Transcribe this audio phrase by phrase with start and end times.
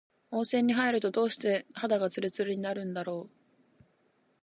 [0.31, 3.37] 温泉に入ると、どうして肌がつるつるになるんだろう。